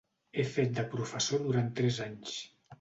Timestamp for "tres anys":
1.83-2.37